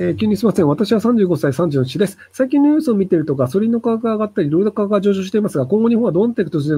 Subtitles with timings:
[0.00, 0.68] えー、急にすみません。
[0.68, 2.18] 私は35歳34歳です。
[2.30, 6.70] 最近のニュースを見てるとガソリンの価格が上がったり、いろいろ価格が上昇していますが、今後日本はどんなテクトし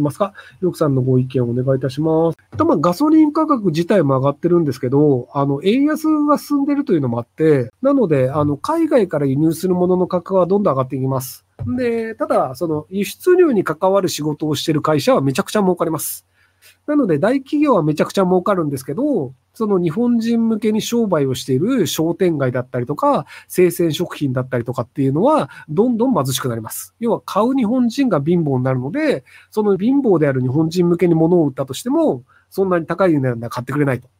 [0.00, 0.32] ますか？
[0.60, 2.38] よくさんのご意見をお願いいたします。
[2.58, 11.44] まあ、ガソリン価格自体も上がってるんですけど、あの、円安が進んでるというのもあって、なので、あの、海外から輸入するものの価格はどんどん上がっていきます。
[11.78, 16.26] で、ただ、その、輸出入に関わる仕事をしている会社はめちゃくちゃ儲かります。
[16.88, 26.94] なので、大企業はめちゃくちゃ儲かるんですけど、その日本人向けに商売をしている商店街だったりとか、生鮮食品だったりとかっていうのは、どんどん貧しくなります。
[27.00, 34.08] 要は、買う日本人が貧乏になるので、その貧乏である日本人向けに物を売ったとしても、そんなに高い値段では買ってくれないと。
[34.08, 34.10] っ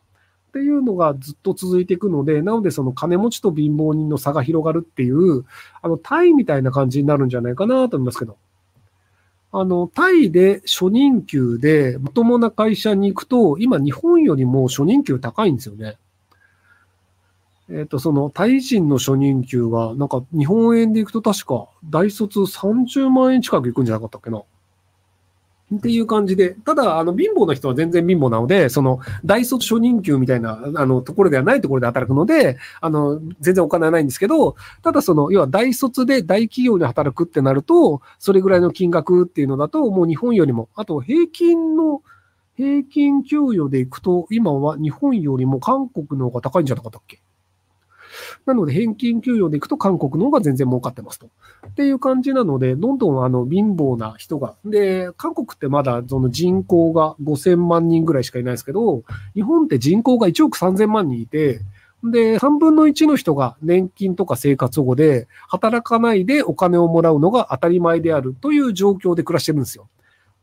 [0.53, 5.45] ていうのがずっと続いていくので、なのでその金持ちと貧乏人の差が広がるっていう、
[5.83, 8.39] あの、タイみたいな感じになるんじゃないかなと思いますけど。
[9.59, 15.97] あの、タイで初任給でまともな会社に行くと、今日本よりも初任給高いんですよね。
[17.71, 24.43] えっ、と、その、タイ人の初任給が、なんか日本円で行くと確か、大卒30万円近く行くんじゃなかったっけな。
[25.75, 42.01] っていう感じで、ただ、あの、貧乏な人は全然貧乏なので、その、大卒初任給みたいな、あの、ところではないところで働くので、あの、全然お金はないんですけど、ただその、要は大卒で大企業に働くってなると、それぐらいの金額っていうのだと、もう日本よりも、あと平均の、
[42.57, 47.21] 平均給与でいくと、今は日本よりも韓国の方が高いんじゃなかったっけ？
[48.47, 51.27] なので、返金給与でいくと韓国の方が全然儲かってますと。
[51.67, 59.03] っていう感じなので、どんどんあの貧乏な人が、で、韓国ってまだその人口が5000万人ぐらいしかいないですけど、
[59.35, 61.61] 日本って人口が1億3000万人いて、
[62.05, 69.89] で、3分の1の人が年金とか生活保護で働かないでお金をもらうのが当たり前であるという状況で暮らしてるんですよ。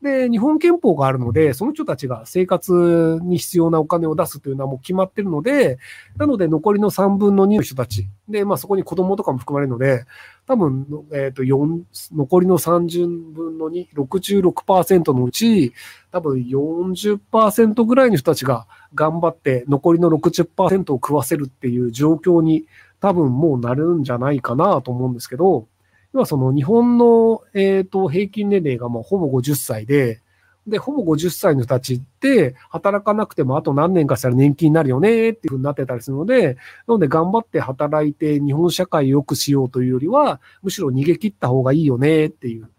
[0.04, 5.80] で、日本憲法があるので、その人たちが生活に必要なお金を出すというのはもう決まってるので、
[6.18, 10.04] なので残りの3分の2の人たち、で、まあそこに子供とかも含まれるので、
[10.46, 11.84] 多分、えっ、ー、と、4、
[12.16, 15.72] 残りの30分の2、66%のうち、
[16.12, 22.66] 多分40%ぐらいの人たちが頑張って残りの60%を食わせるっていう状況に
[23.00, 25.68] 多分もうなるんじゃないかなと思うんですけど、
[26.14, 30.22] 要はその日本の、え、ー、と、平均年齢がもうほぼ50歳で、
[30.68, 36.56] で、ほぼ50歳の人たちって働かなくてもあと何年かしたら年金になるよねっていうふうになってたりするので、
[36.88, 42.70] なので頑張って働いて日本社会を良くしようというよりは、むしろ逃げ切った方がいいよねっていう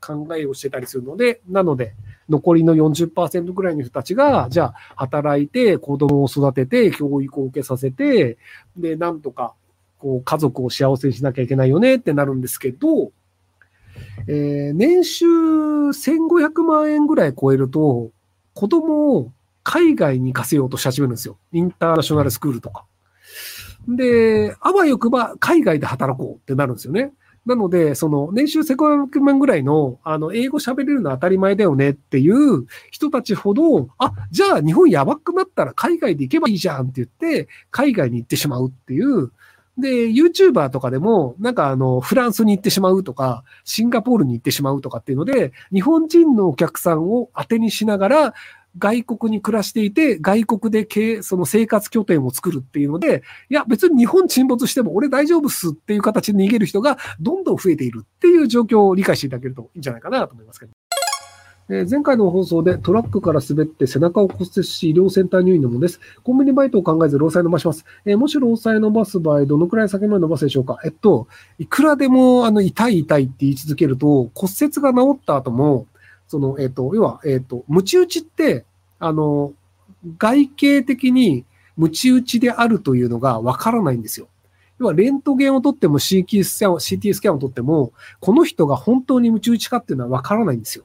[0.00, 1.94] 考えをしてたりするので、なので、
[2.28, 8.38] 残りの40%ぐらいの人たちが、じゃあ働いて子供を育てて教育を受けさせて、
[8.76, 9.54] で、なんとか
[9.98, 13.12] こう、家族を幸せにしなきゃいけないよねってなるんですけど、
[14.26, 18.10] えー、年収1500万円ぐらい超えると、
[18.54, 19.32] 子供を
[19.62, 21.36] 海外に行かせようとし始めるんですよ。
[21.52, 22.84] インターナショナルスクールとか。
[23.86, 27.12] で、あわよくば海外で働こうってなるんですよね。
[27.46, 39.32] なので、その年収1500万ぐらいの、あの、英語喋れるの当たり前だよねっていう人たちほど、あ、じゃあ日本やばくなったら海外で行けばいいじゃんって言って、海外に行ってしまうっていう、
[39.78, 48.34] で、YouTuber とかでも、なんかあの、フランスに行ってしまうとか、シンガポールに行ってしまうとかっていうので、日本人のお客さんを当てにしながら、
[48.76, 60.77] 外国に暮らしていて、外国で経その生活拠点を作るっていうので、いや、別に日本沈没しても俺大丈夫っすっていう形で逃げる人がどんどん増えているっていう状況を理解していただけるといいんじゃないかなと思いますけど。
[61.70, 66.00] え前回の放送でトラックから滑って背中を骨折し医療センター入院のものです。
[66.24, 67.84] コンビニバイトを考えず労災伸ばします。
[68.06, 70.78] えもし労災伸ばす場合、どのくらい先まで伸ばすでしょうか？
[70.84, 75.86] えっと、いくらでもあの痛い痛いって言い続けると骨折が治った後も、
[76.26, 78.64] その、えっと、要は、えっと、ムチ打ちって、
[78.98, 79.52] あの、
[80.18, 81.44] 外形的に
[81.76, 84.28] ムチ打ちであるというのがわからないんですよ。
[84.78, 90.84] 要は、レントゲンを取っても CT スキャン、CT スキャンを取っても、この人が本当にムチ打ちかっていうのはわからないんですよ。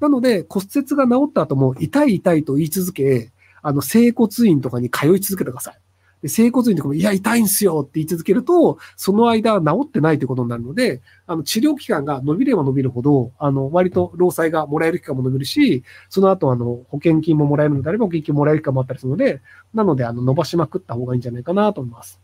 [0.00, 3.32] なので、骨折が治った後も痛い痛いと言い続け、
[3.62, 5.78] あの、整骨院とかに通い続けてください。
[6.24, 19.42] で整骨院とかも、いや、痛いんすよって言い続けると、その間治ってないということになるので、あの、治療期間が伸びれば伸びるほど、あの、割と労災がもらえる期間も伸びるし、その後、あの、保険金ももらえるのであれば、保険金もらえる期間もあったりするので、
[19.74, 22.18] なので、あの、伸ばしまくった方がいいんじゃないかなと思います。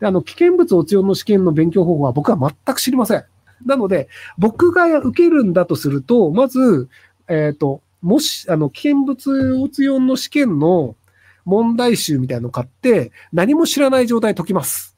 [0.00, 3.24] で、あの、危険物応用の試験の勉強方法は僕は全く知りません。
[3.64, 4.08] なので、
[4.38, 6.88] 僕が受けるんだとすると、まず、
[7.28, 10.94] えっ、ー、と、もし、あの、危険物応用の試験の
[11.44, 14.96] 問題集みたいなのを買って、何も知らない状態解きます。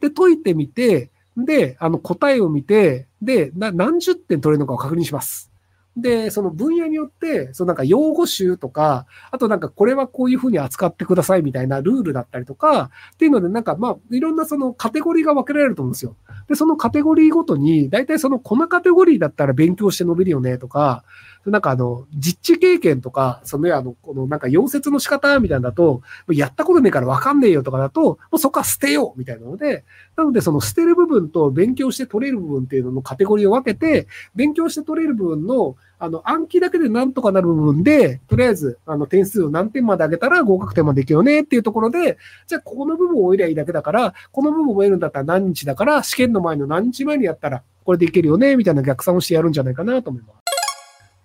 [0.00, 5.50] で、解いてみて、で、あの、答えを見て、で、な何十点取れるのかを確認します。
[6.00, 16.16] で、その分野によって、そのなんか用語集とか、あとなんかこれはこういうふうに扱ってくださいみたいなルールだったりとか、っていうのでなんかまあ、いろんなそのカテゴリーが分けられると思うんですよ。
[16.48, 21.04] で、そのカテゴリーごとに、大体そのこのカテゴリーだったら勉強して伸びるよねとか、
[21.50, 29.84] なんかあの、実地経験とか、そのねあの、このなんか溶接の仕方みたいなだと、やったことねえからわかんねえよとかだと、もうそこは捨てようみたいなので、
[30.16, 50.47] なのでその捨てる部分と勉強して取れる部分っていうののカテゴリーを分けて、勉強して取れる部分の、あの、暗記だけでなんとかなる部分で、とりあえず、あの、点数を何点まで上げたら合格点までいくよねっていうところで、じゃあ、ここの部分を終えりゃいいだけだから、この部分を終えるんだったら何日だから、試験の前の何日前にやったら、これでいけるよね、みたいな逆算をしてやるんじゃないかなと思います。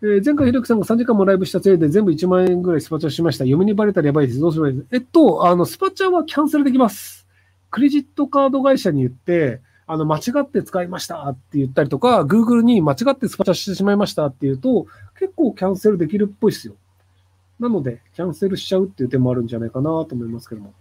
[0.05, 3.45] えー、前回、ひろきさんが3時間もライブしたせいで全部1万円ぐらいスパチャしました。
[3.45, 4.39] 読みにバレたらやばいです。
[4.41, 4.87] どうすればいいです？
[4.91, 7.25] えっと、あの、スパチャはキャンセルできます。
[7.71, 16.75] クレジットカード会社に言って、あの、間違って使いましたって言ったりとか、Google に間違ってスパチャしてしまいましたって言うと、結構キャンセルできるっぽいですよ。
[17.57, 20.73] なので、キャンセルしちゃうっていう手もあるんじゃないかなと思いますけども。